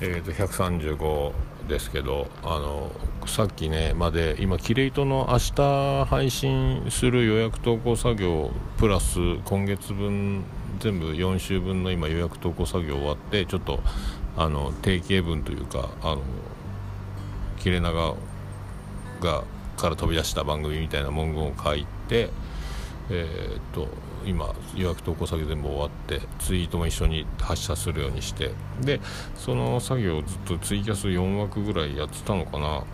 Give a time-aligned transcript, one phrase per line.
[0.00, 1.32] えー、と135
[1.68, 2.92] ですけどあの
[3.26, 10.44] さっきねまで今キレイトの明日配信する予約投稿作業プラス今月分
[10.80, 13.80] 全部4週分の今予約投稿作業終わってちょっと
[14.36, 16.22] あの定型文というかあの
[17.58, 18.16] 切れ長
[19.20, 19.44] が
[19.78, 22.30] から飛び出した番組みたいな文言を書いて
[23.08, 23.88] えー、っと
[24.24, 29.00] 今予約投稿作業全部終わってツイートも一緒に発射するようにしてで
[29.34, 32.84] その作業をずっとツイキャス4枠ぐらいやってたのかな。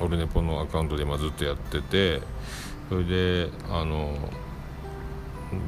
[0.00, 2.20] オルネポのアカウントで今ずっとやってて
[2.88, 4.16] それであの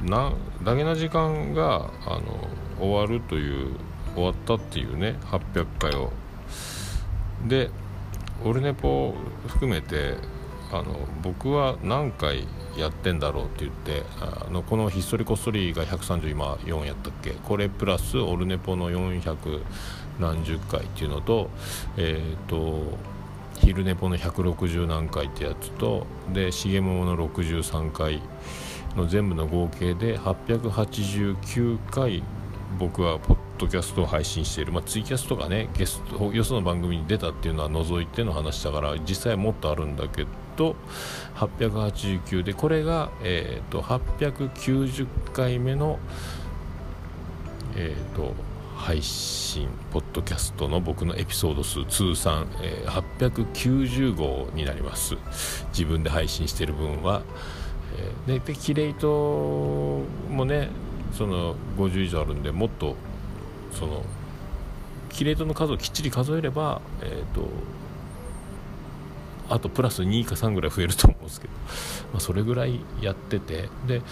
[0.02, 0.32] な
[0.64, 2.48] だけな時間があの
[2.80, 3.76] 終わるという
[4.14, 6.12] 終わったっていうね800回を。
[7.46, 7.70] で
[8.44, 9.14] オルネポ
[9.46, 10.16] 含めて
[10.72, 10.84] あの
[11.22, 17.30] 僕は何回やってんだろうって言ってあのこのひっそりこっそりが130今4やったっけ？
[17.30, 19.62] これプラスオルネポの400
[20.18, 21.50] 何十回っていうのと
[21.96, 22.98] えっ、ー、と
[23.58, 28.20] 昼ネポの160何回ってやつとで重桃の63回
[28.96, 32.22] の全部の合計で889回
[32.78, 40.76] 僕はポッドキャストを配信している、まあ、ツイキャスとかねゲストよその番組に出たっていうのは除いての話だから実際はもっとあるんだけどど
[41.36, 45.98] 889でこれが、えーと、890回目の、
[47.76, 48.34] えーと、
[48.76, 55.16] 配信ポッドキャストの僕のエピソード数通算、えー、890号になります。
[55.68, 57.22] 自分で配信している分は、
[58.26, 60.68] えー、ででキレイトもね
[61.12, 62.96] その50以上あるんでもっと
[63.72, 64.02] その
[65.16, 67.48] キレートの数をきっちり数えれば、えーと、
[69.48, 71.52] あとプラス2か3ぐらい増えると思うんですけど、
[72.12, 74.02] まあ、それぐらいやっててで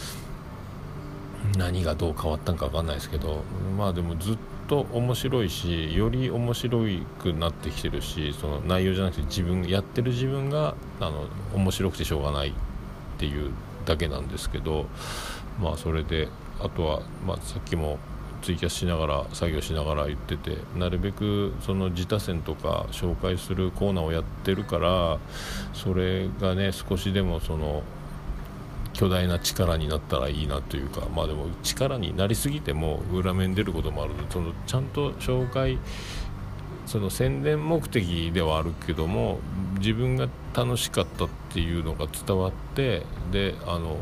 [1.58, 3.42] 何がどう変わったんか分かんないですけど
[3.76, 6.86] まあでもずっと面白いしより面白
[7.22, 12.52] くなってきてるしその内容じゃなくて自分やってる自分があの面白くてしょうがないっ
[13.18, 13.50] ていう
[13.84, 14.86] だけなんですけど
[15.60, 16.28] まあそれで
[16.60, 17.98] あとは、まあ、さっきも
[18.44, 25.18] ツイキャスしながら作業しながら言っててなるべくその自他戦とか紹介するコーナーをやってるから
[25.72, 27.82] それがね少しでもその
[28.92, 35.78] 巨大な力になったらいいなというかまあでも力になりすぎても裏面出ることもあるのでそのちゃんと紹介
[36.84, 39.38] その宣伝目的ではあるけども
[39.78, 43.96] 自分が楽しかったっていうのが伝わってであの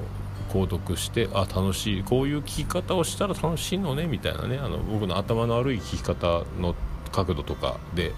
[0.53, 6.75] 購読してあ楽しいこういう聞き方をしたら楽しいのねみたいなねあの僕の頭の悪い聞き方の
[7.11, 8.13] 角度とかで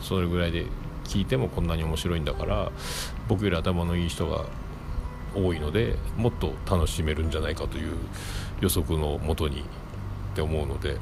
[0.00, 0.66] それぐらいで
[1.04, 2.70] 聞いてもこんなに面白いんだから
[3.28, 4.44] 僕より頭のいい人が
[5.34, 7.96] 多いのでもっと楽しめるんじゃないかという
[8.60, 9.64] 予測のもとにっ
[10.34, 10.98] て思うので。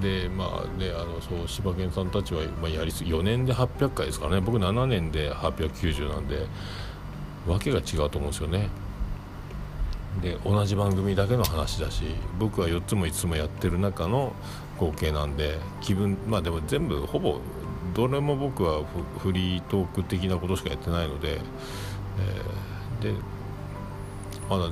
[0.00, 6.46] でまあねあのそう柴犬さんたちは、まあ、やりす4年で800回ですからね僕7年で890なんで
[7.46, 8.68] わけが違うと思うんですよね
[10.20, 12.04] で同じ番組だけの話だし
[12.38, 14.34] 僕は4つも5つもやってる中の
[14.78, 17.40] 合計なんで気分まあでも全部ほぼ
[17.94, 18.84] どれも僕は
[19.18, 23.14] フリートーク的なことしかやってないので、えー、で
[24.48, 24.70] まだ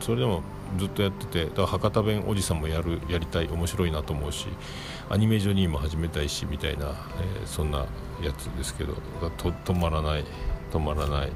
[0.00, 0.42] それでも
[0.78, 4.48] ずっとやっててだから博多弁おじさんもやるやりたい面白いなと思うし
[5.08, 7.86] アニメジョニーも始めたいしみたいな、えー、そんな
[8.22, 8.94] やつですけど
[9.36, 10.24] と止まらない
[10.72, 11.32] 止まらない、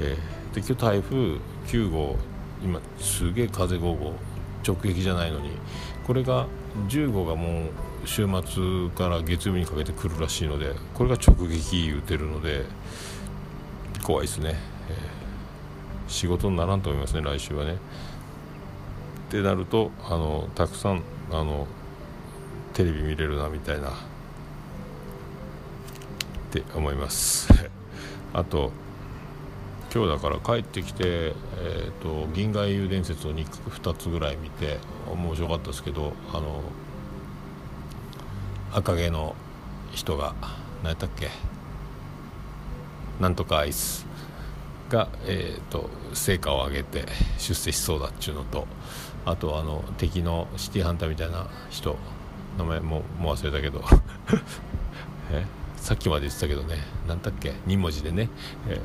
[0.00, 2.16] えー、で今日台風9号
[2.62, 4.12] 今すげえ風5号
[4.66, 5.50] 直撃じゃないのに
[6.06, 6.46] これが
[6.88, 12.64] 10号がもう週末から月曜日にかけて来るらしいのでこれが直撃打てるので
[14.02, 14.54] 怖いですね、
[14.90, 17.74] えー、仕事にならんと思いますね来週はね。
[17.74, 17.76] っ
[19.30, 21.66] てなるとあのたくさんあの
[22.74, 23.88] テレビ見れるなみたいな。
[23.88, 23.92] っ
[26.50, 27.48] て思います。
[28.32, 28.70] あと
[29.94, 36.62] 今日だから帰ってきて、えーと、銀河英雄伝説を 2, 2つぐらい見て面白かったですけどあの
[38.72, 39.36] 赤毛の
[39.92, 40.34] 人が
[40.82, 41.28] 何やったっけ？
[43.20, 44.04] なんとかアイス
[44.88, 47.04] が、えーと、成果を上げて
[47.38, 48.66] 出世しそうだっちゅうのと
[49.24, 51.96] あとあの敵のシティハンターみたいな人
[52.58, 53.84] 名前ももう忘れたけど
[55.30, 55.46] え？
[55.76, 58.28] さっきまで言ってたけどね何だっけ？2文字でね、
[58.68, 58.80] えー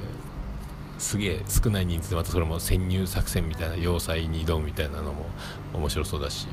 [1.00, 5.26] すげえ少ない人数でまたそれも潜入作戦みたいな要塞に挑むみたいなのも
[5.74, 6.48] 面白そうだし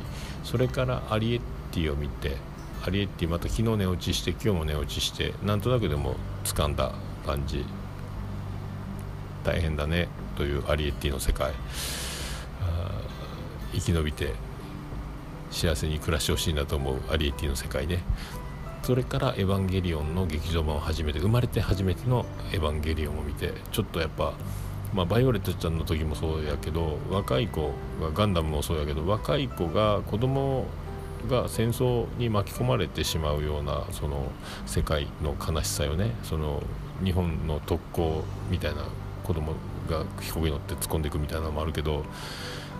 [0.44, 1.40] それからアリエッ
[1.72, 2.37] ティを見て
[2.87, 6.14] アリエッティまた昨日寝落ちして今日も寝落ちしてなんとなくでも
[6.44, 6.93] 掴んだ
[7.26, 7.64] 感じ。
[9.43, 11.52] 大変だねというアリエッティの世界。
[13.72, 14.32] 生き延びて
[15.50, 18.00] 幸せに暮らしてほしいなと思うアリエッティの世界ね。
[18.87, 22.25] それから「エヴァンゲリオン」の劇場版を初めて生まれて初めての
[22.55, 24.35] 「エヴァンゲリオン」を見てちょっとやっぱ
[24.94, 30.67] まあ、バイオレットちゃんの時もそうやけど若い子がガンダムもそうやけど若い子が子供
[31.29, 34.31] が戦争に巻き込まれてしまうようなその
[34.65, 36.15] 世界の悲しさよね。
[36.23, 36.62] その
[37.03, 38.85] 日本の特攻みたいな
[39.25, 39.55] 子供
[39.91, 42.05] が飛行機乗って突っ込んでいくみたいなのもあるけど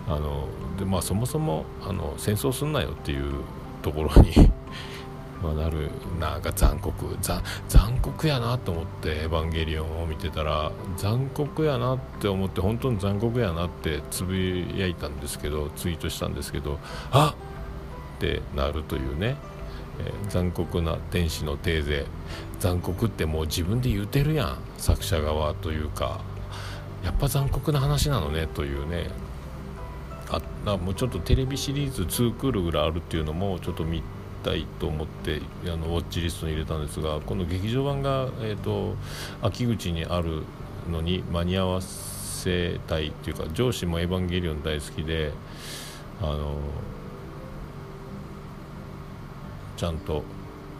[0.07, 0.47] あの
[0.79, 3.41] で、まあ、そもそもあの戦争すんなよっていう
[3.81, 4.33] ところに
[5.41, 5.89] まなる
[6.19, 14.35] なんか残酷残酷やなと思って「エヴァンゲリオン」を見てたら残酷やなって思って本当に残酷やなってつぶ
[14.75, 16.79] やいたんですけどツイートしたんですけど
[17.11, 17.47] あっ！
[18.17, 19.37] ってなるというね、
[19.99, 22.05] えー、残酷な天使のテーゼ。
[22.59, 26.19] 残酷ってもう自分で言うてるやん作者側というか。
[27.03, 29.09] やっぱ残酷な話なのねというね。
[30.65, 38.95] あもうちょっとテレビシリーズ2クールぐらいあるっていうのもちょっと見てたいと思ってあのウォッチリストに入れたんですがこの劇場版が、えーと、
[39.41, 40.43] 秋口にある
[40.89, 45.31] のに間に合わせたいっていうか上司も「エヴァンゲリオン」大好きで
[46.21, 46.57] あの
[49.75, 50.23] ちゃんと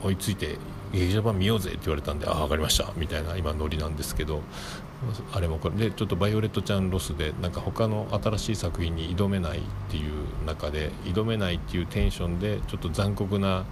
[0.02, 0.58] 追いついて
[0.92, 4.42] 劇場版見ようぜって言われたんでああ分かりましたみたいな今ノリなんですけど
[5.32, 13.66] あれもこれでちょっとバイオレットちゃんロスでなんか他の新しい作品に挑めないっていう中で挑めないっていうテンションでちょっと残酷な、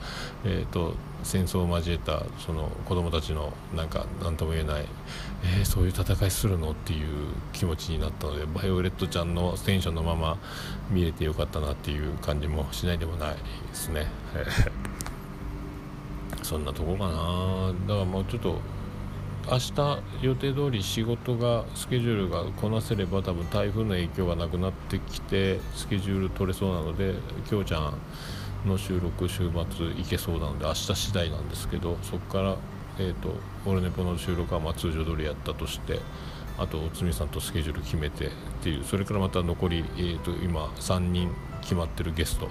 [0.44, 4.86] えーと、戦争を交えたその子供たちのなんか何とも言えない、
[5.44, 7.08] えー、そういう戦いするのっていう
[7.54, 10.38] 気持ちになったのでバイオレットちゃんのテンションのまま
[10.92, 13.40] 見れてよかったなっていう感じもしないでもないで
[13.74, 14.06] すね。
[16.46, 17.74] そんなとこかな。
[17.88, 18.60] だからもうちょっと
[19.48, 19.74] 明日
[20.22, 27.16] 予定通り仕事がスケジュールがこなせれば多分台風の影響がなくなってきてスケジュール取れそうなので
[27.48, 27.98] きょうちゃん
[28.68, 32.58] の収録週末行けそうなので明日次第なんですけどそこから、
[32.98, 33.36] えーと、
[33.68, 36.00] オルネポの収録はま通常通りやったとして
[36.58, 38.30] あとおつみさんとスケジュール決めてっ
[38.64, 41.30] ていうそれからまた残り、えーと今3人
[41.62, 42.48] 決まってるゲスト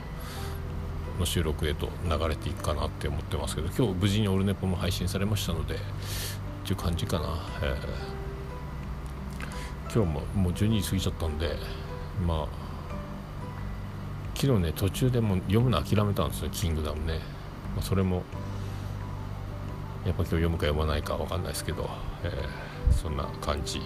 [1.19, 5.79] の収録へと流れていくかなって思ってますけど今日無事にオルネポも配信されましたのでっ
[6.65, 11.57] ていう感じかな、えー、今日ももう12時過ぎちゃったんで
[12.27, 12.65] まあ
[14.35, 17.21] 昨日ね途中でも読むの諦めたんですよ「キングダムね」
[17.77, 18.23] まあ、それも
[20.05, 21.89] やっぱ今日読むか読まないか分かんないですけど、
[22.23, 23.81] えー、そんな感じ、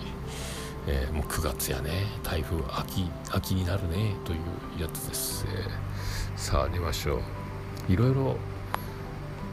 [0.86, 7.92] えー、もう9月やね台風秋秋になるねというやつです、えーさあ寝ましょう。
[7.92, 8.36] いろいろ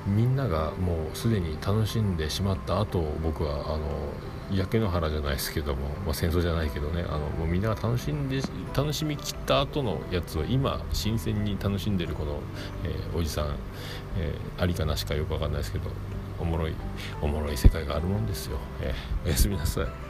[0.05, 8.39] みんながもうすでに楽しんでしまった後僕はあの焼け野原じゃないですけども、まあ、戦争じゃないけどねあのもうみんなが楽しんで
[8.75, 12.39] 楽しみきった後のやつを今新鮮に楽しんでるこの、
[12.83, 13.55] えー、おじさん、
[14.19, 15.89] えー、ありかなしかよくわかんないですけど
[16.39, 16.75] おもろい
[17.19, 20.04] おもろい世界があるもんですよ、えー、おやすみなさい。